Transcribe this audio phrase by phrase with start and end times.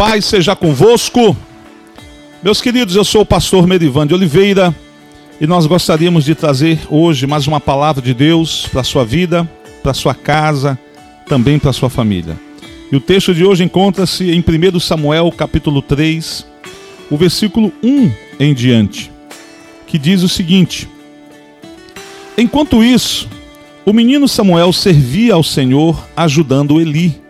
[0.00, 1.36] paz seja convosco.
[2.42, 4.74] Meus queridos, eu sou o pastor Merivan de Oliveira
[5.38, 9.46] e nós gostaríamos de trazer hoje mais uma palavra de Deus para a sua vida,
[9.82, 10.78] para a sua casa,
[11.28, 12.34] também para a sua família.
[12.90, 16.46] E o texto de hoje encontra-se em 1 Samuel, capítulo 3,
[17.10, 18.10] o versículo 1
[18.40, 19.12] em diante,
[19.86, 20.88] que diz o seguinte:
[22.38, 23.28] Enquanto isso,
[23.84, 27.20] o menino Samuel servia ao Senhor ajudando Eli.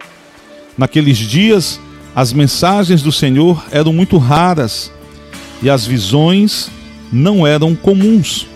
[0.78, 1.80] Naqueles dias,
[2.14, 4.90] as mensagens do Senhor eram muito raras
[5.62, 6.70] e as visões
[7.12, 8.46] não eram comuns.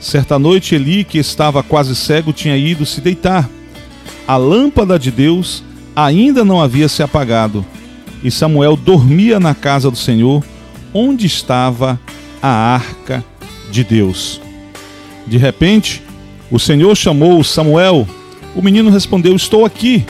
[0.00, 3.48] Certa noite, Eli, que estava quase cego, tinha ido se deitar.
[4.26, 5.62] A lâmpada de Deus
[5.96, 7.64] ainda não havia se apagado
[8.24, 10.42] e Samuel dormia na casa do Senhor,
[10.94, 12.00] onde estava
[12.42, 13.22] a arca
[13.70, 14.40] de Deus.
[15.26, 16.02] De repente,
[16.50, 18.08] o Senhor chamou Samuel.
[18.56, 20.06] O menino respondeu: Estou aqui.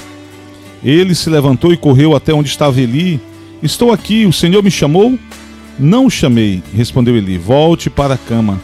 [0.84, 3.18] Ele se levantou e correu até onde estava Eli.
[3.62, 5.18] Estou aqui, o Senhor me chamou?
[5.78, 7.38] Não o chamei, respondeu Eli.
[7.38, 8.60] Volte para a cama.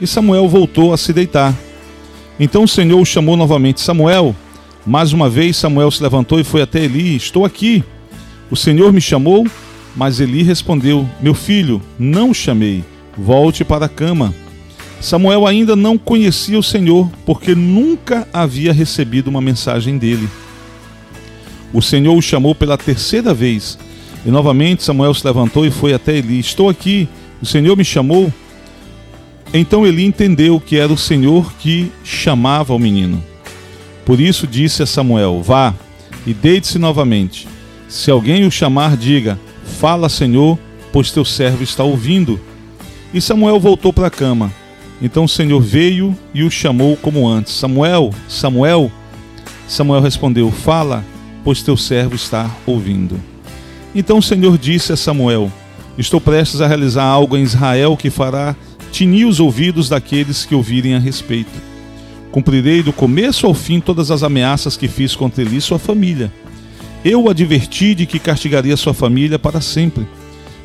[0.00, 1.54] E Samuel voltou a se deitar.
[2.38, 4.34] Então o Senhor o chamou novamente: Samuel.
[4.86, 7.16] Mais uma vez Samuel se levantou e foi até Eli.
[7.16, 7.82] Estou aqui.
[8.48, 9.44] O Senhor me chamou?
[9.96, 12.84] Mas Eli respondeu: Meu filho, não o chamei.
[13.16, 14.32] Volte para a cama.
[15.00, 20.28] Samuel ainda não conhecia o Senhor, porque nunca havia recebido uma mensagem dele.
[21.76, 23.78] O Senhor o chamou pela terceira vez.
[24.24, 26.38] E novamente Samuel se levantou e foi até Eli.
[26.38, 27.06] Estou aqui,
[27.42, 28.32] o Senhor me chamou.
[29.52, 33.22] Então Eli entendeu que era o Senhor que chamava o menino.
[34.06, 35.74] Por isso disse a Samuel: Vá
[36.26, 37.46] e deite-se novamente.
[37.90, 39.38] Se alguém o chamar, diga:
[39.78, 40.58] Fala, Senhor,
[40.90, 42.40] pois teu servo está ouvindo.
[43.12, 44.50] E Samuel voltou para a cama.
[45.02, 48.90] Então o Senhor veio e o chamou como antes: Samuel, Samuel.
[49.68, 51.04] Samuel respondeu: Fala,
[51.46, 53.22] pois teu servo está ouvindo.
[53.94, 55.48] Então o Senhor disse a Samuel:
[55.96, 58.56] Estou prestes a realizar algo em Israel que fará
[58.90, 61.52] tinir os ouvidos daqueles que ouvirem a respeito.
[62.32, 66.32] Cumprirei do começo ao fim todas as ameaças que fiz contra ele e sua família.
[67.04, 70.04] Eu o adverti de que castigaria sua família para sempre,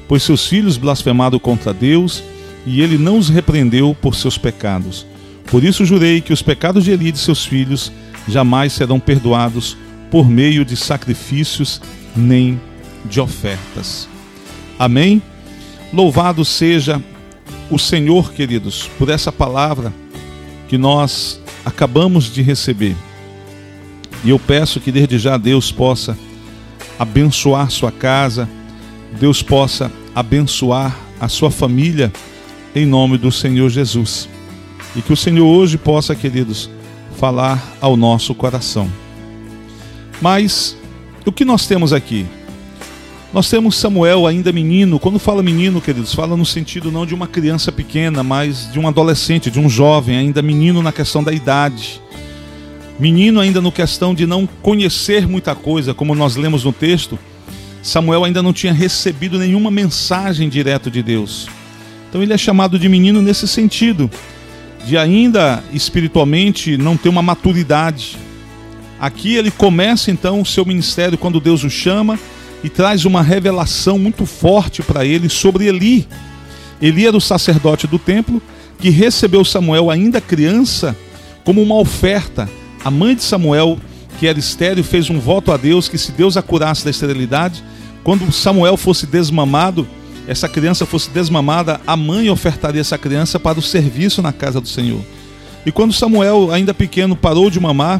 [0.08, 2.24] pois seus filhos blasfemaram contra Deus
[2.66, 5.06] e ele não os repreendeu por seus pecados.
[5.46, 7.92] Por isso jurei que os pecados de Eli e de seus filhos
[8.28, 9.78] jamais serão perdoados
[10.12, 11.82] por meio de sacrifícios
[12.16, 12.60] nem
[13.06, 14.08] de ofertas.
[14.78, 15.22] Amém?
[15.94, 17.02] Louvado seja
[17.70, 19.94] o Senhor, queridos, por essa palavra
[20.68, 22.96] que nós acabamos de receber.
[24.24, 26.18] E eu peço que desde já Deus possa
[27.00, 28.48] abençoar sua casa,
[29.20, 32.12] Deus possa abençoar a sua família,
[32.76, 34.28] em nome do Senhor Jesus.
[34.96, 36.70] E que o Senhor hoje possa, queridos,
[37.18, 39.01] falar ao nosso coração.
[40.22, 40.78] Mas
[41.26, 42.26] o que nós temos aqui?
[43.34, 45.00] Nós temos Samuel ainda menino.
[45.00, 48.88] Quando fala menino, queridos, fala no sentido não de uma criança pequena, mas de um
[48.88, 52.02] adolescente, de um jovem, ainda menino na questão da idade.
[53.00, 57.18] Menino ainda no questão de não conhecer muita coisa, como nós lemos no texto.
[57.82, 61.48] Samuel ainda não tinha recebido nenhuma mensagem direto de Deus.
[62.10, 64.12] Então ele é chamado de menino nesse sentido,
[64.86, 68.18] de ainda espiritualmente não ter uma maturidade,
[69.02, 72.20] Aqui ele começa então o seu ministério quando Deus o chama
[72.64, 76.08] e traz uma revelação muito forte para ele sobre Eli.
[76.80, 78.40] Eli era o sacerdote do templo
[78.78, 80.96] que recebeu Samuel ainda criança
[81.44, 82.48] como uma oferta.
[82.86, 83.80] A mãe de Samuel,
[84.20, 87.64] que era estéreo, fez um voto a Deus que se Deus a curasse da esterilidade,
[88.04, 89.88] quando Samuel fosse desmamado,
[90.28, 94.68] essa criança fosse desmamada, a mãe ofertaria essa criança para o serviço na casa do
[94.68, 95.02] Senhor.
[95.66, 98.00] E quando Samuel, ainda pequeno, parou de mamar,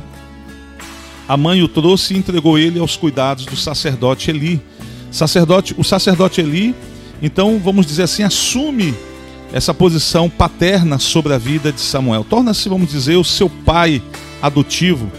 [1.28, 4.62] a mãe o trouxe e entregou ele aos cuidados do sacerdote Eli.
[5.12, 6.76] Sacerdote, o sacerdote Eli,
[7.22, 8.96] então, vamos dizer assim, assume
[9.54, 12.26] essa posição paterna sobre a vida de Samuel.
[12.28, 14.02] Torna-se, vamos dizer, o seu pai
[14.42, 15.12] adotivo,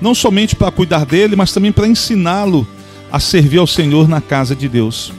[0.00, 2.66] não somente para cuidar dele, mas também para ensiná-lo
[3.10, 5.12] a servir ao Senhor na casa de Deus.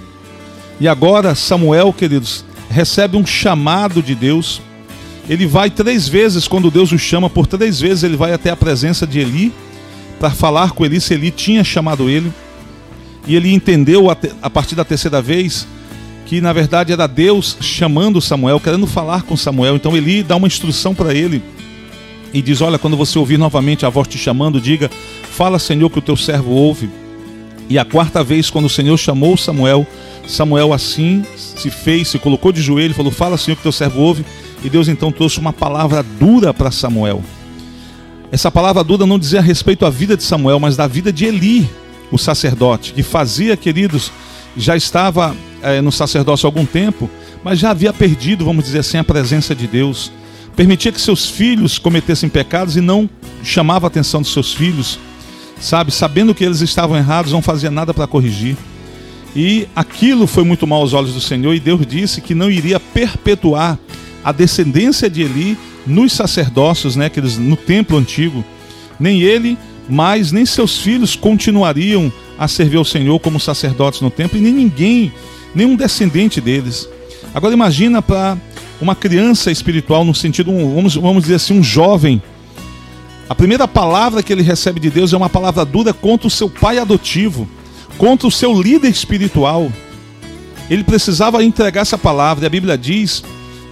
[0.79, 4.61] E agora, Samuel, queridos, recebe um chamado de Deus.
[5.29, 8.56] Ele vai três vezes, quando Deus o chama, por três vezes ele vai até a
[8.56, 9.53] presença de Eli
[10.21, 12.31] para falar com Eli se Eli tinha chamado ele.
[13.25, 15.68] E ele entendeu a partir da terceira vez
[16.27, 19.75] que na verdade era Deus chamando Samuel, querendo falar com Samuel.
[19.75, 21.41] Então Eli dá uma instrução para ele
[22.31, 24.91] e diz: Olha, quando você ouvir novamente a voz te chamando, diga:
[25.23, 26.88] Fala, Senhor, que o teu servo ouve.
[27.68, 29.88] E a quarta vez, quando o Senhor chamou Samuel,
[30.27, 34.23] Samuel assim se fez, se colocou de joelho, falou: Fala, Senhor, que teu servo ouve.
[34.63, 37.23] E Deus então trouxe uma palavra dura para Samuel.
[38.31, 41.25] Essa palavra dura não dizia a respeito à vida de Samuel, mas da vida de
[41.25, 41.69] Eli,
[42.10, 44.10] o sacerdote, que fazia, queridos,
[44.56, 47.10] já estava é, no sacerdócio há algum tempo,
[47.44, 50.13] mas já havia perdido, vamos dizer assim, a presença de Deus.
[50.56, 53.10] Permitia que seus filhos cometessem pecados e não
[53.44, 54.98] chamava a atenção dos seus filhos,
[55.60, 55.92] sabe?
[55.92, 58.56] Sabendo que eles estavam errados, não fazia nada para corrigir.
[59.36, 62.80] E aquilo foi muito mal aos olhos do Senhor, e Deus disse que não iria
[62.80, 63.78] perpetuar
[64.23, 68.44] a descendência de Eli nos sacerdócios, né, que eles, no templo antigo.
[69.00, 69.57] Nem ele,
[69.89, 74.53] mas nem seus filhos continuariam a servir ao Senhor como sacerdotes no templo, e nem
[74.53, 75.12] ninguém,
[75.53, 76.88] nenhum descendente deles.
[77.33, 78.38] Agora imagina para
[78.79, 82.21] uma criança espiritual, no sentido, vamos, vamos dizer assim, um jovem.
[83.29, 86.50] A primeira palavra que ele recebe de Deus é uma palavra dura contra o seu
[86.50, 87.47] pai adotivo,
[87.97, 89.71] contra o seu líder espiritual.
[90.69, 93.23] Ele precisava entregar essa palavra, e a Bíblia diz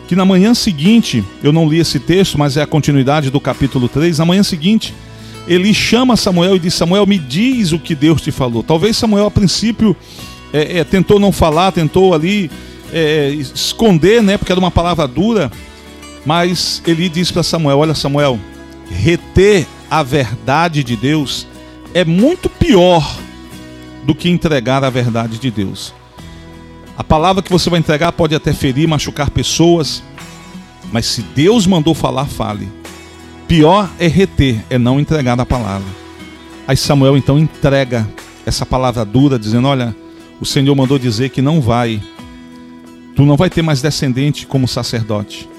[0.09, 3.87] que na manhã seguinte, eu não li esse texto, mas é a continuidade do capítulo
[3.87, 4.91] 3, na manhã seguinte,
[5.47, 8.63] ele chama Samuel e diz: Samuel, me diz o que Deus te falou.
[8.63, 9.95] Talvez Samuel, a princípio,
[10.51, 12.49] é, é, tentou não falar, tentou ali
[12.91, 15.51] é, esconder, né, porque era uma palavra dura,
[16.25, 18.39] mas ele diz para Samuel: Olha, Samuel,
[18.89, 21.45] reter a verdade de Deus
[21.93, 23.19] é muito pior
[24.07, 25.93] do que entregar a verdade de Deus.
[26.99, 30.03] A palavra que você vai entregar pode até ferir, machucar pessoas,
[30.91, 32.67] mas se Deus mandou falar, fale.
[33.47, 35.87] Pior é reter, é não entregar a palavra.
[36.67, 38.05] Aí Samuel então entrega
[38.45, 39.95] essa palavra dura, dizendo: Olha,
[40.41, 42.01] o Senhor mandou dizer que não vai,
[43.15, 45.49] tu não vai ter mais descendente como sacerdote,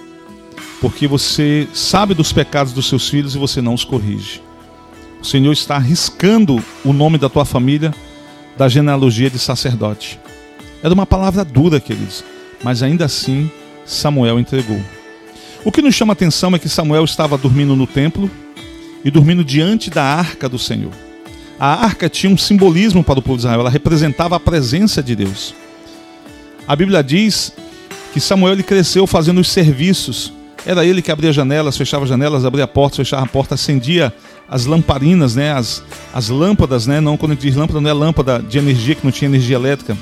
[0.79, 4.43] porque você sabe dos pecados dos seus filhos e você não os corrige.
[5.23, 7.95] O Senhor está arriscando o nome da tua família
[8.59, 10.21] da genealogia de sacerdote.
[10.83, 12.25] Era uma palavra dura, queridos,
[12.63, 13.51] mas ainda assim
[13.85, 14.81] Samuel entregou.
[15.65, 18.31] O que nos chama a atenção é que Samuel estava dormindo no templo
[19.05, 20.93] e dormindo diante da arca do Senhor.
[21.59, 25.15] A arca tinha um simbolismo para o povo de Israel, ela representava a presença de
[25.15, 25.55] Deus.
[26.67, 27.53] A Bíblia diz
[28.15, 30.33] que Samuel ele cresceu fazendo os serviços.
[30.65, 34.13] Era ele que abria janelas, fechava janelas, abria portas, fechava a porta, acendia
[34.49, 35.83] as lamparinas, né, as,
[36.13, 39.05] as lâmpadas, né, não quando a gente diz lâmpada não é lâmpada de energia que
[39.05, 39.97] não tinha energia elétrica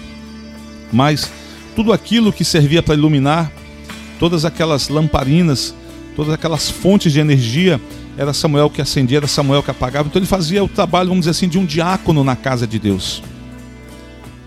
[0.92, 1.30] mas
[1.76, 3.52] tudo aquilo que servia para iluminar,
[4.18, 5.74] todas aquelas lamparinas,
[6.16, 7.80] todas aquelas fontes de energia,
[8.16, 10.08] era Samuel que acendia, era Samuel que apagava.
[10.08, 13.22] Então ele fazia o trabalho, vamos dizer assim, de um diácono na casa de Deus.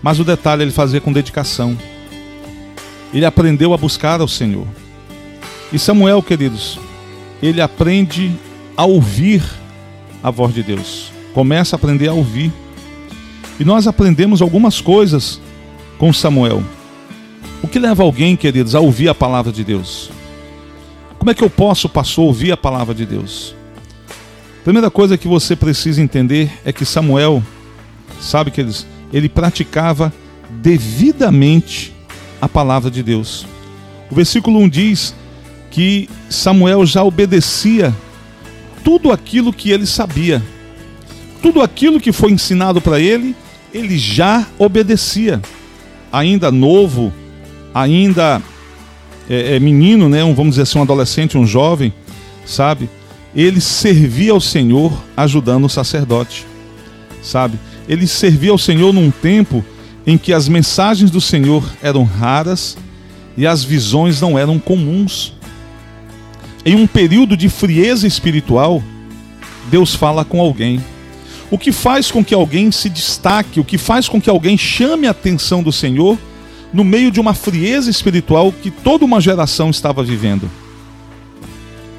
[0.02, 1.76] Mas o detalhe ele fazia com dedicação.
[3.14, 4.66] Ele aprendeu a buscar ao Senhor.
[5.72, 6.78] E Samuel, queridos,
[7.42, 8.30] ele aprende
[8.76, 9.42] a ouvir
[10.22, 11.10] a voz de Deus.
[11.32, 12.52] Começa a aprender a ouvir.
[13.58, 15.40] E nós aprendemos algumas coisas
[16.02, 16.64] com Samuel.
[17.62, 20.10] O que leva alguém, queridos, a ouvir a palavra de Deus?
[21.16, 23.54] Como é que eu posso, pastor, ouvir a palavra de Deus?
[24.64, 27.40] Primeira coisa que você precisa entender é que Samuel,
[28.20, 30.12] sabe, queridos, ele praticava
[30.50, 31.94] devidamente
[32.40, 33.46] a palavra de Deus.
[34.10, 35.14] O versículo 1 diz
[35.70, 37.94] que Samuel já obedecia
[38.82, 40.42] tudo aquilo que ele sabia.
[41.40, 43.36] Tudo aquilo que foi ensinado para ele,
[43.72, 45.40] ele já obedecia
[46.12, 47.12] ainda novo,
[47.74, 48.42] ainda
[49.28, 51.92] é, é, menino, né, um, vamos dizer assim, um adolescente, um jovem,
[52.44, 52.88] sabe?
[53.34, 56.46] Ele servia ao Senhor ajudando o sacerdote,
[57.22, 57.58] sabe?
[57.88, 59.64] Ele servia ao Senhor num tempo
[60.06, 62.76] em que as mensagens do Senhor eram raras
[63.36, 65.32] e as visões não eram comuns.
[66.64, 68.82] Em um período de frieza espiritual,
[69.70, 70.80] Deus fala com alguém.
[71.52, 75.06] O que faz com que alguém se destaque, o que faz com que alguém chame
[75.06, 76.18] a atenção do Senhor
[76.72, 80.50] no meio de uma frieza espiritual que toda uma geração estava vivendo.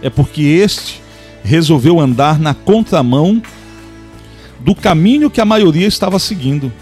[0.01, 0.99] É porque este
[1.43, 3.39] resolveu andar na contramão
[4.59, 6.73] do caminho que a maioria estava seguindo.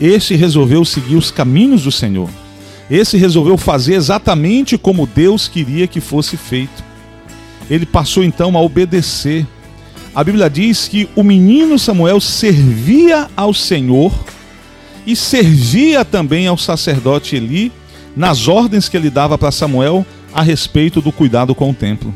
[0.00, 2.28] Este resolveu seguir os caminhos do Senhor.
[2.90, 6.82] Esse resolveu fazer exatamente como Deus queria que fosse feito.
[7.70, 9.46] Ele passou então a obedecer
[10.14, 14.12] a Bíblia diz que o menino Samuel servia ao Senhor
[15.06, 17.72] e servia também ao sacerdote Eli
[18.16, 22.14] nas ordens que ele dava para Samuel a respeito do cuidado com o templo.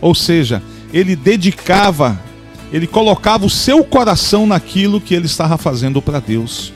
[0.00, 0.62] Ou seja,
[0.92, 2.20] ele dedicava,
[2.72, 6.72] ele colocava o seu coração naquilo que ele estava fazendo para Deus.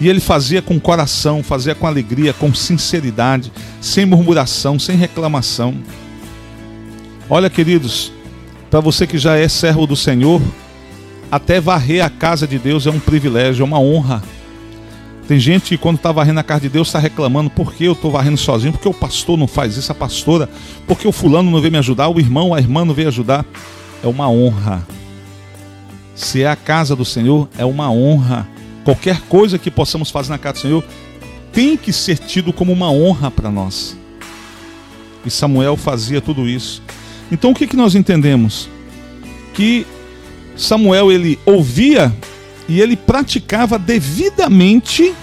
[0.00, 5.74] E ele fazia com coração, fazia com alegria, com sinceridade, sem murmuração, sem reclamação.
[7.28, 8.12] Olha, queridos,
[8.70, 10.40] para você que já é servo do Senhor,
[11.30, 14.22] até varrer a casa de Deus é um privilégio, é uma honra.
[15.26, 17.92] Tem gente que quando está varrendo a casa de Deus está reclamando, por que eu
[17.92, 18.72] estou varrendo sozinho?
[18.72, 20.48] Porque o pastor não faz isso, a pastora,
[20.86, 23.44] porque o fulano não veio me ajudar, o irmão, a irmã não veio ajudar.
[24.02, 24.86] É uma honra.
[26.14, 28.48] Se é a casa do Senhor, é uma honra
[28.88, 30.84] qualquer coisa que possamos fazer na casa do Senhor,
[31.52, 33.94] tem que ser tido como uma honra para nós.
[35.26, 36.82] E Samuel fazia tudo isso.
[37.30, 38.68] Então o que, que nós entendemos?
[39.54, 39.86] Que
[40.56, 42.12] Samuel ele ouvia
[42.68, 45.14] e ele praticava devidamente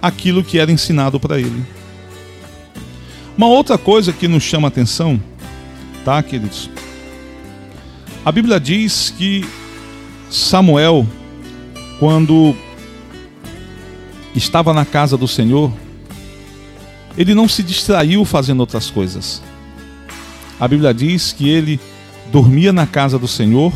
[0.00, 1.64] aquilo que era ensinado para ele.
[3.36, 5.20] Uma outra coisa que nos chama a atenção,
[6.04, 6.70] tá, queridos?
[8.24, 9.44] A Bíblia diz que
[10.30, 11.06] Samuel,
[12.00, 12.56] quando
[14.34, 15.72] estava na casa do Senhor,
[17.16, 19.42] ele não se distraiu fazendo outras coisas.
[20.58, 21.78] A Bíblia diz que ele
[22.32, 23.72] dormia na casa do Senhor,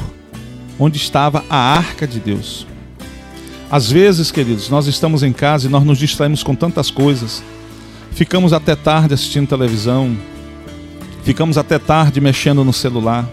[0.78, 2.66] onde estava a arca de Deus.
[3.70, 7.42] Às vezes, queridos, nós estamos em casa e nós nos distraímos com tantas coisas.
[8.12, 10.16] Ficamos até tarde assistindo televisão,
[11.22, 13.28] ficamos até tarde mexendo no celular.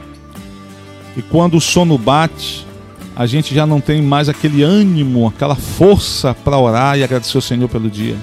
[1.15, 2.67] E quando o sono bate,
[3.15, 7.41] a gente já não tem mais aquele ânimo, aquela força para orar e agradecer ao
[7.41, 8.15] Senhor pelo dia.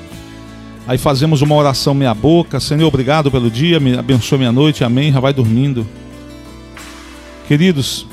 [0.87, 5.13] Aí fazemos uma oração meia boca, Senhor, obrigado pelo dia, me abençoe minha noite, amém,
[5.13, 5.87] já vai dormindo.
[7.49, 8.07] Queridos,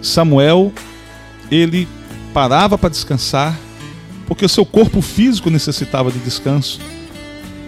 [0.00, 0.72] Samuel,
[1.50, 1.86] ele
[2.32, 3.58] parava para descansar,
[4.26, 6.80] porque o seu corpo físico necessitava de descanso,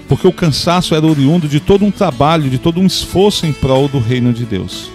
[0.09, 3.87] porque o cansaço era oriundo de todo um trabalho, de todo um esforço em prol
[3.87, 4.91] do reino de Deus.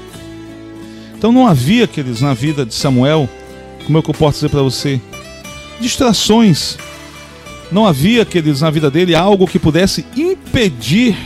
[1.15, 3.29] Então não havia, queridos, na vida de Samuel,
[3.85, 4.99] como é que eu posso dizer para você?
[5.79, 6.77] Distrações.
[7.73, 11.17] Não havia, queridos, na vida dele algo que pudesse impedir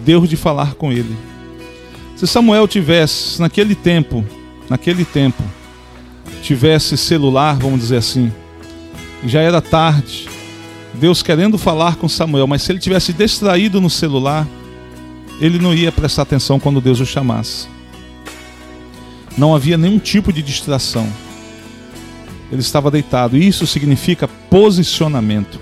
[0.00, 1.14] Deus de falar com ele.
[2.16, 4.24] Se Samuel tivesse, naquele tempo,
[4.68, 5.42] naquele tempo,
[6.42, 8.32] tivesse celular, vamos dizer assim,
[9.26, 10.26] já era tarde,
[10.94, 14.48] Deus querendo falar com Samuel, mas se ele tivesse distraído no celular,
[15.38, 17.68] ele não ia prestar atenção quando Deus o chamasse.
[19.36, 21.06] Não havia nenhum tipo de distração.
[22.50, 23.36] Ele estava deitado.
[23.36, 25.60] Isso significa posicionamento.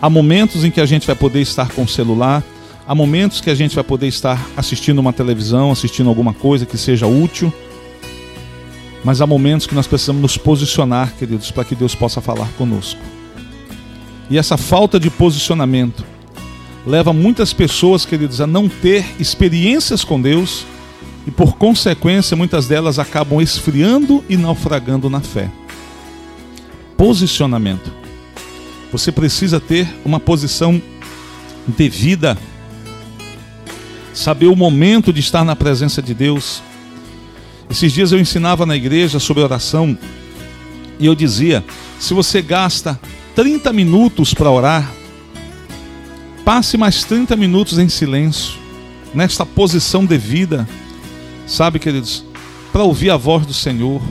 [0.00, 2.44] Há momentos em que a gente vai poder estar com o celular,
[2.86, 6.76] há momentos que a gente vai poder estar assistindo uma televisão, assistindo alguma coisa que
[6.76, 7.52] seja útil.
[9.02, 13.00] Mas há momentos que nós precisamos nos posicionar, queridos, para que Deus possa falar conosco.
[14.28, 16.04] E essa falta de posicionamento
[16.86, 20.66] leva muitas pessoas, queridos, a não ter experiências com Deus
[21.26, 25.50] e por consequência muitas delas acabam esfriando e naufragando na fé.
[26.96, 27.92] Posicionamento.
[28.92, 30.80] Você precisa ter uma posição
[31.66, 32.38] devida,
[34.14, 36.62] saber o momento de estar na presença de Deus.
[37.68, 39.98] Esses dias eu ensinava na igreja sobre oração
[41.00, 41.64] e eu dizia:
[41.98, 42.98] se você gasta
[43.34, 44.92] 30 minutos para orar,
[46.44, 48.54] passe mais 30 minutos em silêncio,
[49.12, 50.66] nesta posição devida
[51.46, 52.24] Sabe, queridos,
[52.72, 54.02] para ouvir a voz do Senhor.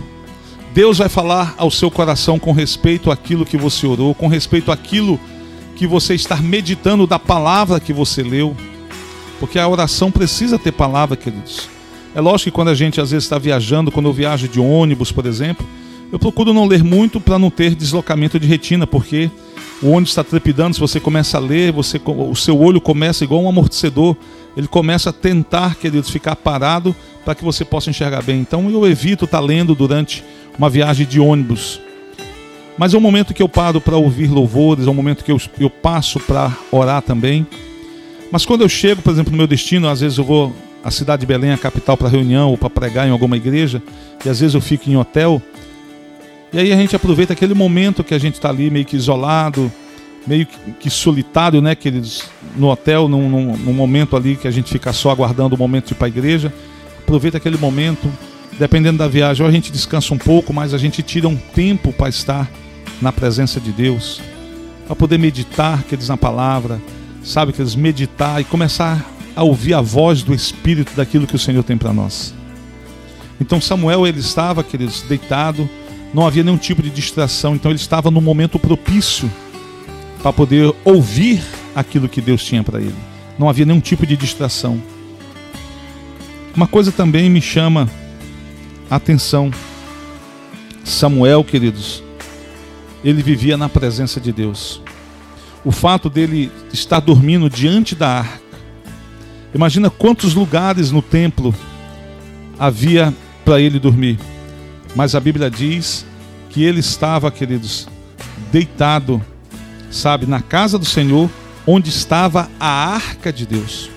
[0.73, 5.19] Deus vai falar ao seu coração com respeito àquilo que você orou, com respeito àquilo
[5.75, 8.55] que você está meditando da palavra que você leu.
[9.39, 11.69] Porque a oração precisa ter palavra, queridos.
[12.15, 15.11] É lógico que quando a gente às vezes está viajando, quando eu viajo de ônibus,
[15.11, 15.67] por exemplo,
[16.11, 19.29] eu procuro não ler muito para não ter deslocamento de retina, porque
[19.81, 23.43] o ônibus está trepidando, se você começa a ler, você, o seu olho começa igual
[23.43, 24.15] um amortecedor,
[24.55, 28.39] ele começa a tentar, queridos, ficar parado para que você possa enxergar bem.
[28.39, 30.23] Então eu evito estar tá lendo durante
[30.57, 31.81] uma viagem de ônibus.
[32.77, 35.39] Mas é um momento que eu paro para ouvir louvores, é um momento que eu,
[35.59, 37.47] eu passo para orar também.
[38.31, 41.21] Mas quando eu chego, por exemplo, no meu destino, às vezes eu vou à cidade
[41.21, 43.81] de Belém, a capital, para reunião ou para pregar em alguma igreja,
[44.25, 45.41] e às vezes eu fico em hotel.
[46.51, 49.71] E aí a gente aproveita aquele momento que a gente está ali meio que isolado,
[50.27, 50.47] meio
[50.79, 52.23] que solitário, né, queridos,
[52.55, 55.87] no hotel, num, num, num momento ali que a gente fica só aguardando o momento
[55.87, 56.51] de ir para a igreja
[57.05, 58.11] aproveita aquele momento.
[58.57, 61.91] Dependendo da viagem, ou a gente descansa um pouco, mas a gente tira um tempo
[61.91, 62.49] para estar
[63.01, 64.21] na presença de Deus,
[64.87, 66.81] para poder meditar, queridos, na palavra,
[67.21, 69.05] sabe, queridos, meditar e começar
[69.35, 72.33] a ouvir a voz do Espírito daquilo que o Senhor tem para nós.
[73.41, 75.69] Então Samuel ele estava, queridos, deitado,
[76.13, 79.29] não havia nenhum tipo de distração, então ele estava no momento propício
[80.25, 81.39] para poder ouvir
[81.75, 82.95] aquilo que Deus tinha para ele.
[83.37, 84.81] Não havia nenhum tipo de distração.
[86.55, 87.87] Uma coisa também me chama
[88.89, 89.51] a atenção.
[90.83, 92.03] Samuel, queridos,
[93.03, 94.81] ele vivia na presença de Deus.
[95.63, 98.57] O fato dele estar dormindo diante da arca.
[99.53, 101.53] Imagina quantos lugares no templo
[102.57, 103.13] havia
[103.45, 104.17] para ele dormir.
[104.95, 106.03] Mas a Bíblia diz
[106.49, 107.87] que ele estava, queridos,
[108.51, 109.23] deitado,
[109.95, 111.29] sabe, na casa do Senhor,
[111.65, 113.89] onde estava a arca de Deus.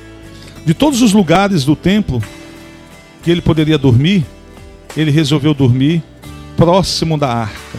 [0.65, 2.23] De todos os lugares do templo,
[3.23, 4.25] que ele poderia dormir,
[4.97, 6.03] ele resolveu dormir
[6.57, 7.79] próximo da arca.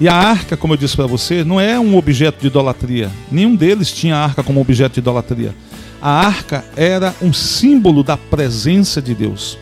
[0.00, 3.10] E a arca, como eu disse para você, não é um objeto de idolatria.
[3.30, 5.54] Nenhum deles tinha a arca como objeto de idolatria.
[6.00, 9.58] A arca era um símbolo da presença de Deus.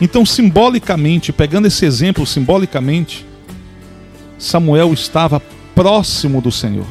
[0.00, 3.26] Então, simbolicamente, pegando esse exemplo simbolicamente,
[4.38, 5.42] Samuel estava
[5.74, 6.86] próximo do Senhor.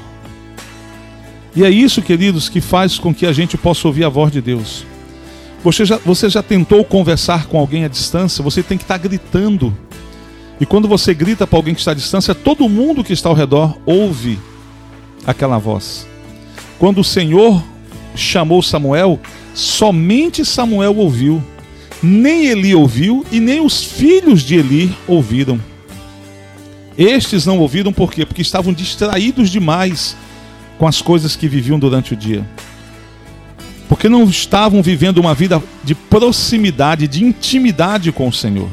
[1.55, 4.41] E é isso, queridos, que faz com que a gente possa ouvir a voz de
[4.41, 4.85] Deus.
[5.63, 8.43] Você já, você já tentou conversar com alguém à distância?
[8.43, 9.75] Você tem que estar gritando.
[10.59, 13.35] E quando você grita para alguém que está à distância, todo mundo que está ao
[13.35, 14.39] redor ouve
[15.25, 16.07] aquela voz.
[16.79, 17.63] Quando o Senhor
[18.15, 19.19] chamou Samuel,
[19.53, 21.41] somente Samuel ouviu.
[22.01, 25.59] Nem Eli ouviu e nem os filhos de Eli ouviram.
[26.97, 28.25] Estes não ouviram por quê?
[28.25, 30.17] Porque estavam distraídos demais
[30.77, 32.45] com as coisas que viviam durante o dia.
[33.87, 38.69] Porque não estavam vivendo uma vida de proximidade, de intimidade com o Senhor.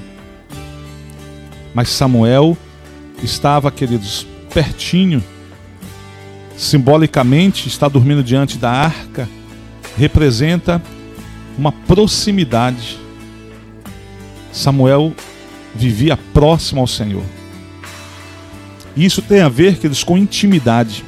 [1.74, 2.56] Mas Samuel
[3.22, 5.22] estava, queridos, pertinho.
[6.56, 9.28] Simbolicamente, está dormindo diante da arca,
[9.96, 10.82] representa
[11.56, 12.98] uma proximidade.
[14.52, 15.14] Samuel
[15.74, 17.24] vivia próximo ao Senhor.
[18.96, 21.04] Isso tem a ver, queridos, com intimidade.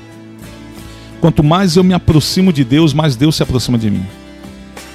[1.23, 4.05] Quanto mais eu me aproximo de Deus, mais Deus se aproxima de mim.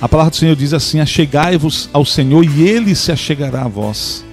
[0.01, 4.25] A palavra do Senhor diz assim: Achegai-vos ao Senhor e Ele se achegará a vós.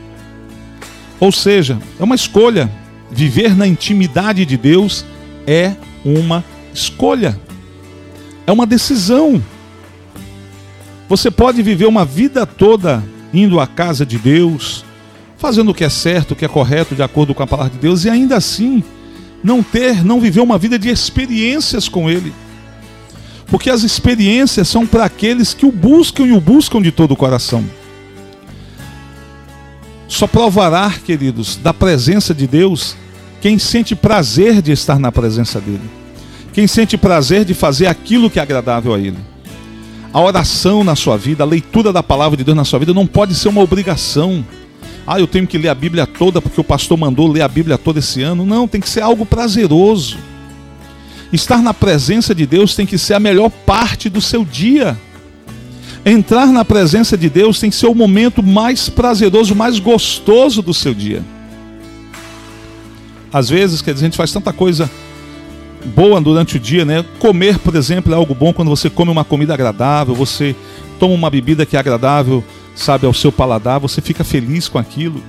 [1.21, 2.69] Ou seja, é uma escolha.
[3.13, 5.05] Viver na intimidade de Deus
[5.47, 7.39] é uma escolha.
[8.45, 9.41] É uma decisão.
[11.09, 14.85] Você pode viver uma vida toda indo à casa de Deus,
[15.39, 17.79] fazendo o que é certo, o que é correto, de acordo com a palavra de
[17.79, 18.83] Deus, e ainda assim
[19.45, 22.33] não ter, não viver uma vida de experiências com Ele.
[23.47, 27.17] Porque as experiências são para aqueles que o buscam e o buscam de todo o
[27.17, 27.63] coração.
[30.09, 32.97] Só provará, queridos, da presença de Deus
[33.43, 35.81] quem sente prazer de estar na presença dEle.
[36.55, 39.19] Quem sente prazer de fazer aquilo que é agradável a Ele.
[40.11, 43.07] A oração na sua vida, a leitura da palavra de Deus na sua vida não
[43.07, 44.43] pode ser uma obrigação
[45.07, 47.77] ah, eu tenho que ler a Bíblia toda porque o pastor mandou ler a Bíblia
[47.77, 48.47] toda esse ano.
[48.47, 50.19] Não, tem que ser algo prazeroso.
[51.33, 54.97] Estar na presença de Deus tem que ser a melhor parte do seu dia.
[56.07, 60.73] Entrar na presença de Deus tem que ser o momento mais prazeroso, mais gostoso do
[60.73, 61.23] seu dia.
[63.33, 64.91] Às vezes, quer dizer, a gente faz tanta coisa
[65.95, 67.05] boa durante o dia, né?
[67.19, 70.55] Comer, por exemplo, é algo bom quando você come uma comida agradável, você
[70.99, 75.23] toma uma bebida que é agradável sabe, ao seu paladar, você fica feliz com aquilo.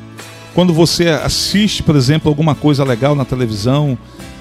[0.53, 3.97] Quando você assiste, por exemplo, alguma coisa legal na televisão,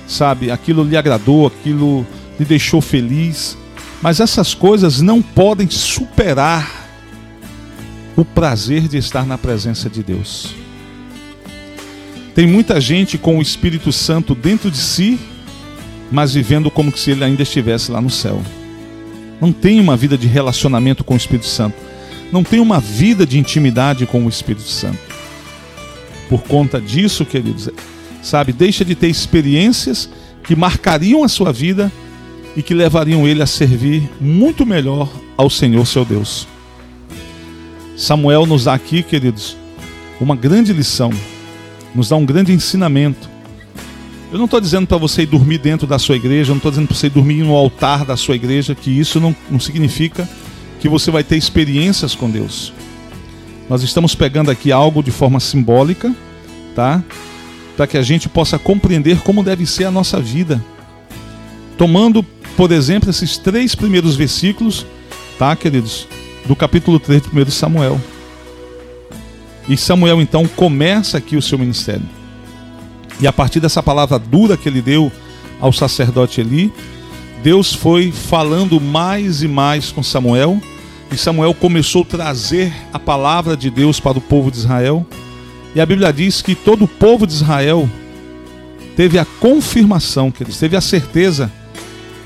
[0.06, 2.06] sabe, aquilo lhe agradou, aquilo
[2.38, 3.58] lhe deixou feliz.
[4.00, 6.84] Mas essas coisas não podem superar
[8.16, 10.54] o prazer de estar na presença de Deus.
[12.34, 15.18] Tem muita gente com o Espírito Santo dentro de si,
[16.10, 18.42] mas vivendo como se ele ainda estivesse lá no céu.
[19.40, 21.76] Não tem uma vida de relacionamento com o Espírito Santo
[22.34, 24.98] não tem uma vida de intimidade com o Espírito Santo.
[26.28, 27.70] Por conta disso, queridos,
[28.20, 30.10] sabe, deixa de ter experiências
[30.42, 31.92] que marcariam a sua vida
[32.56, 36.48] e que levariam ele a servir muito melhor ao Senhor seu Deus.
[37.96, 39.56] Samuel nos dá aqui, queridos,
[40.20, 41.12] uma grande lição,
[41.94, 43.30] nos dá um grande ensinamento.
[44.32, 46.72] Eu não estou dizendo para você ir dormir dentro da sua igreja, eu não estou
[46.72, 50.28] dizendo para você ir dormir no altar da sua igreja, que isso não, não significa
[50.84, 52.70] que você vai ter experiências com Deus.
[53.70, 56.14] Nós estamos pegando aqui algo de forma simbólica,
[56.74, 57.02] tá?
[57.74, 60.62] Para que a gente possa compreender como deve ser a nossa vida.
[61.78, 62.22] Tomando,
[62.54, 64.84] por exemplo, esses três primeiros versículos,
[65.38, 66.06] tá, queridos?
[66.44, 67.98] Do capítulo 3 de 1 Samuel.
[69.66, 72.06] E Samuel então começa aqui o seu ministério.
[73.18, 75.10] E a partir dessa palavra dura que ele deu
[75.62, 76.70] ao sacerdote Eli,
[77.42, 80.60] Deus foi falando mais e mais com Samuel
[81.16, 85.06] Samuel começou a trazer a palavra de Deus para o povo de Israel.
[85.74, 87.88] E a Bíblia diz que todo o povo de Israel
[88.96, 91.50] teve a confirmação, que eles teve a certeza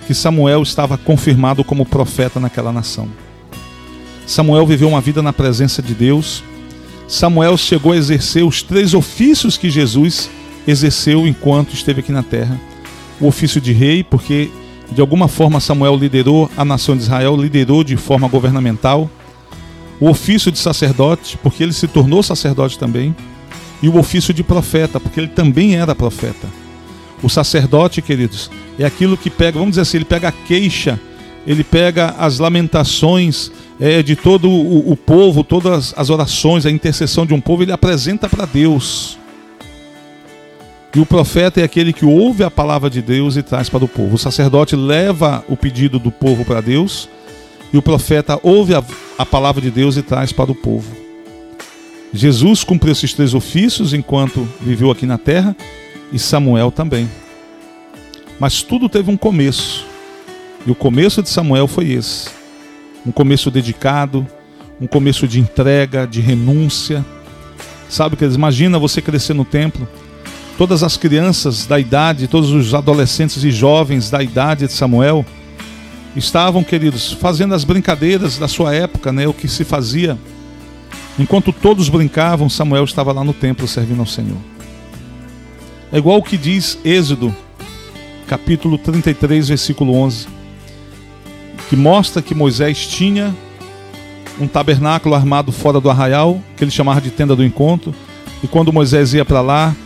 [0.07, 3.09] que Samuel estava confirmado como profeta naquela nação.
[4.27, 6.42] Samuel viveu uma vida na presença de Deus.
[7.07, 10.31] Samuel chegou a exercer os três ofícios que Jesus
[10.66, 12.61] exerceu enquanto esteve aqui na terra:
[13.20, 14.51] o ofício de rei, porque
[14.90, 19.11] de alguma forma, Samuel liderou a nação de Israel, liderou de forma governamental.
[20.01, 23.14] O ofício de sacerdote, porque ele se tornou sacerdote também.
[23.83, 26.48] E o ofício de profeta, porque ele também era profeta.
[27.22, 30.98] O sacerdote, queridos, é aquilo que pega, vamos dizer assim, ele pega a queixa,
[31.46, 37.27] ele pega as lamentações é, de todo o, o povo, todas as orações, a intercessão
[37.27, 39.18] de um povo, ele apresenta para Deus.
[40.94, 43.88] E o profeta é aquele que ouve a palavra de Deus e traz para o
[43.88, 44.14] povo.
[44.14, 47.09] O sacerdote leva o pedido do povo para Deus
[47.72, 48.83] e o profeta ouve a,
[49.18, 50.96] a palavra de Deus e traz para o povo.
[52.12, 55.55] Jesus cumpriu esses três ofícios enquanto viveu aqui na terra
[56.11, 57.09] e Samuel também.
[58.40, 59.85] Mas tudo teve um começo.
[60.66, 62.31] E o começo de Samuel foi esse:
[63.05, 64.27] um começo dedicado,
[64.81, 67.05] um começo de entrega, de renúncia.
[67.90, 69.88] Sabe que eles imagina você crescer no templo,
[70.59, 75.25] todas as crianças da idade, todos os adolescentes e jovens da idade de Samuel
[76.16, 80.18] estavam, queridos, fazendo as brincadeiras da sua época, né, o que se fazia.
[81.16, 84.37] Enquanto todos brincavam, Samuel estava lá no templo servindo ao Senhor.
[85.92, 87.35] É igual o que diz Êxodo,
[88.27, 90.27] capítulo 33, versículo 11,
[91.71, 93.33] que mostra que Moisés tinha
[94.40, 97.94] um tabernáculo armado fora do arraial, que ele chamava de tenda do encontro,
[98.42, 99.77] e quando Moisés ia para lá,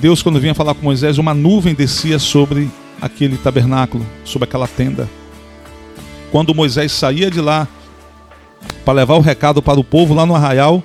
[0.00, 2.70] Deus, quando vinha falar com Moisés, uma nuvem descia sobre
[3.02, 5.06] aquele tabernáculo, sobre aquela tenda.
[6.32, 7.68] Quando Moisés saía de lá
[8.82, 10.82] para levar o recado para o povo lá no arraial,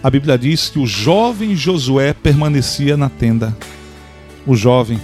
[0.00, 3.56] a Bíblia diz que o jovem Josué permanecia na tenda.
[4.46, 5.00] O jovem,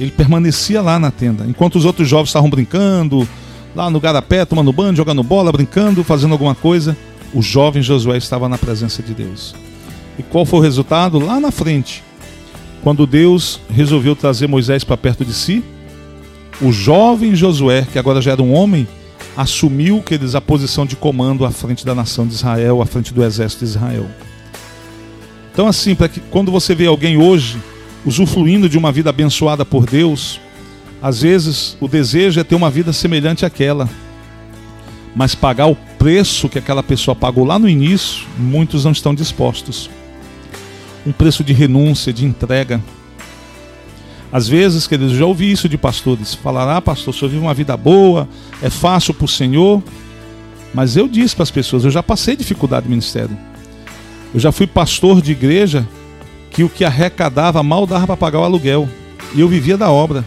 [0.00, 3.28] ele permanecia lá na tenda, enquanto os outros jovens estavam brincando,
[3.74, 6.96] lá no garapé, tomando banho, jogando bola, brincando, fazendo alguma coisa,
[7.34, 9.54] o jovem Josué estava na presença de Deus.
[10.18, 11.18] E qual foi o resultado?
[11.18, 12.02] Lá na frente,
[12.86, 15.60] quando Deus resolveu trazer Moisés para perto de si,
[16.62, 18.86] o jovem Josué, que agora já era um homem,
[19.36, 23.12] assumiu que eles a posição de comando à frente da nação de Israel, à frente
[23.12, 24.06] do exército de Israel.
[25.52, 27.58] Então assim, para que quando você vê alguém hoje
[28.04, 30.38] usufruindo de uma vida abençoada por Deus,
[31.02, 33.90] às vezes o desejo é ter uma vida semelhante àquela.
[35.12, 39.90] Mas pagar o preço que aquela pessoa pagou lá no início, muitos não estão dispostos.
[41.06, 42.82] Um preço de renúncia, de entrega.
[44.32, 46.34] Às vezes, queridos, já ouvi isso de pastores.
[46.34, 48.28] Falar, ah, pastor, o senhor vive uma vida boa,
[48.60, 49.82] é fácil para o Senhor.
[50.74, 53.36] Mas eu disse para as pessoas, eu já passei dificuldade no ministério.
[54.34, 55.86] Eu já fui pastor de igreja
[56.50, 58.88] que o que arrecadava mal dava para pagar o aluguel.
[59.34, 60.24] E eu vivia da obra.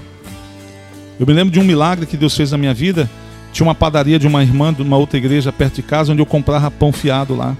[1.19, 3.09] Eu me lembro de um milagre que Deus fez na minha vida.
[3.51, 6.25] Tinha uma padaria de uma irmã de uma outra igreja perto de casa, onde eu
[6.25, 7.55] comprava pão fiado lá.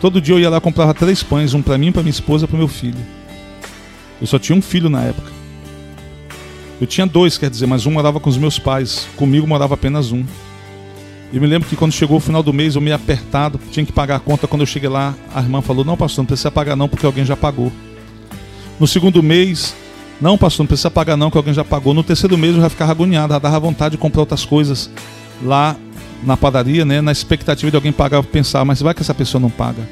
[0.00, 2.58] Todo dia eu ia lá comprava três pães, um para mim, para minha esposa, para
[2.58, 2.98] meu filho.
[4.20, 5.30] Eu só tinha um filho na época.
[6.80, 9.08] Eu tinha dois, quer dizer, mas um morava com os meus pais.
[9.16, 10.24] Comigo morava apenas um.
[11.32, 13.92] E me lembro que quando chegou o final do mês, eu meio apertado, tinha que
[13.92, 14.46] pagar a conta.
[14.46, 17.24] Quando eu cheguei lá, a irmã falou: Não, pastor, não precisa pagar não, porque alguém
[17.24, 17.72] já pagou.
[18.78, 19.74] No segundo mês,
[20.20, 21.94] não, pastor, não precisa pagar não, que alguém já pagou.
[21.94, 24.90] No terceiro mês eu já ficava agoniado, já dava vontade de comprar outras coisas
[25.42, 25.76] lá
[26.26, 27.00] na padaria, né?
[27.00, 29.88] Na expectativa de alguém pagar, eu pensar, mas vai que essa pessoa não paga.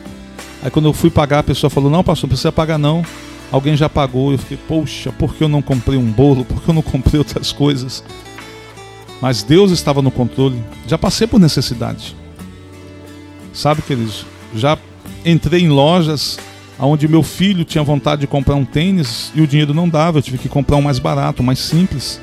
[0.62, 3.02] Aí quando eu fui pagar, a pessoa falou: Não, pastor, não precisa pagar não
[3.54, 4.32] alguém já pagou.
[4.32, 6.44] Eu fiquei, poxa, por que eu não comprei um bolo?
[6.44, 8.02] Por que eu não comprei outras coisas?
[9.20, 10.62] Mas Deus estava no controle.
[10.86, 12.16] Já passei por necessidade.
[13.52, 14.26] Sabe, queridos?
[14.54, 14.76] Já
[15.24, 16.38] entrei em lojas
[16.78, 20.18] onde meu filho tinha vontade de comprar um tênis e o dinheiro não dava.
[20.18, 22.20] Eu tive que comprar um mais barato, mais simples.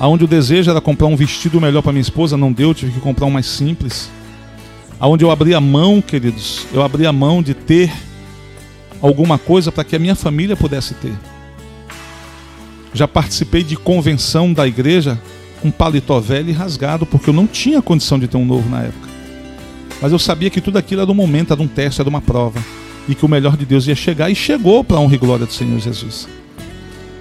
[0.00, 2.92] Aonde o desejo era comprar um vestido melhor para minha esposa, não deu, eu tive
[2.92, 4.10] que comprar um mais simples.
[4.98, 7.92] Aonde eu abri a mão, queridos, eu abri a mão de ter
[9.02, 11.12] alguma coisa para que a minha família pudesse ter.
[12.94, 15.20] Já participei de convenção da igreja
[15.60, 18.84] com paletó velho e rasgado, porque eu não tinha condição de ter um novo na
[18.84, 19.08] época.
[20.00, 22.58] Mas eu sabia que tudo aquilo era um momento, era um teste, era uma prova.
[23.06, 25.44] E que o melhor de Deus ia chegar e chegou para a honra e glória
[25.44, 26.26] do Senhor Jesus.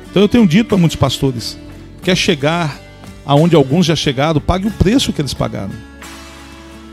[0.09, 1.57] Então eu tenho dito para muitos pastores:
[1.99, 2.79] quer chegar
[3.25, 5.73] aonde alguns já chegaram, pague o preço que eles pagaram.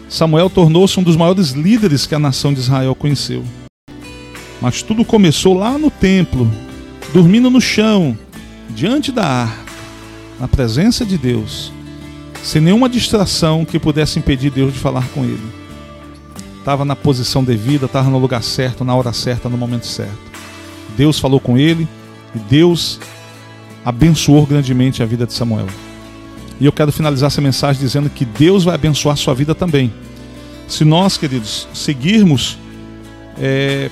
[0.08, 3.44] Samuel tornou-se um dos maiores líderes que a nação de Israel conheceu.
[4.60, 6.50] Mas tudo começou lá no templo,
[7.12, 8.16] dormindo no chão,
[8.70, 9.72] diante da arca,
[10.38, 11.72] na presença de Deus,
[12.42, 15.52] sem nenhuma distração que pudesse impedir Deus de falar com ele.
[16.58, 20.18] Estava na posição devida, estava no lugar certo, na hora certa, no momento certo.
[20.96, 21.86] Deus falou com ele
[22.34, 23.00] e Deus
[23.86, 25.68] abençoou grandemente a vida de Samuel.
[26.58, 29.94] E eu quero finalizar essa mensagem dizendo que Deus vai abençoar a sua vida também.
[30.66, 32.58] Se nós, queridos, seguirmos
[33.38, 33.88] é,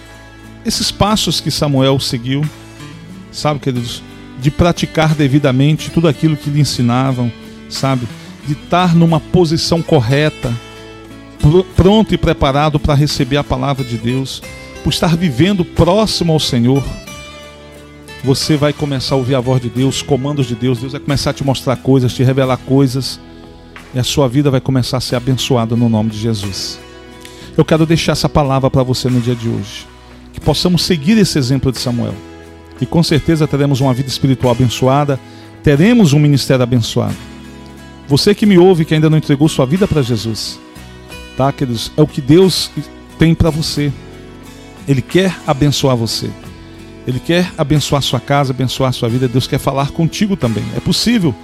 [0.66, 2.44] esses passos que Samuel seguiu,
[3.30, 4.02] sabe, queridos,
[4.40, 7.30] de praticar devidamente tudo aquilo que lhe ensinavam,
[7.70, 8.08] sabe,
[8.48, 10.52] de estar numa posição correta,
[11.76, 14.42] pronto e preparado para receber a palavra de Deus,
[14.82, 16.82] por estar vivendo próximo ao Senhor,
[18.24, 21.30] você vai começar a ouvir a voz de Deus, comandos de Deus, Deus vai começar
[21.30, 23.20] a te mostrar coisas, te revelar coisas,
[23.94, 26.80] e a sua vida vai começar a ser abençoada no nome de Jesus.
[27.56, 29.86] Eu quero deixar essa palavra para você no dia de hoje
[30.32, 32.14] que possamos seguir esse exemplo de Samuel.
[32.80, 35.18] e com certeza teremos uma vida espiritual abençoada,
[35.62, 37.14] teremos um ministério abençoado.
[38.08, 40.58] Você que me ouve que ainda não entregou sua vida para Jesus,
[41.36, 41.92] tá, queridos?
[41.96, 42.68] É o que Deus
[43.16, 43.92] tem para você.
[44.88, 46.28] Ele quer abençoar você.
[47.06, 49.28] Ele quer abençoar sua casa, abençoar sua vida.
[49.28, 50.64] Deus quer falar contigo também.
[50.76, 51.34] É possível.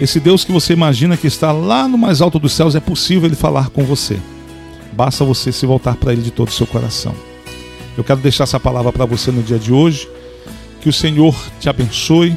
[0.00, 3.26] Esse Deus que você imagina que está lá no mais alto dos céus, é possível
[3.26, 4.18] ele falar com você.
[4.92, 7.14] Basta você se voltar para ele de todo o seu coração.
[7.96, 10.08] Eu quero deixar essa palavra para você no dia de hoje.
[10.80, 12.36] Que o Senhor te abençoe,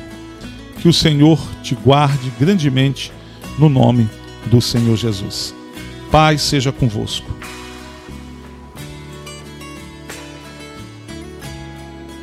[0.81, 3.11] que o Senhor te guarde grandemente
[3.59, 4.09] no nome
[4.47, 5.53] do Senhor Jesus.
[6.11, 7.31] Paz seja convosco.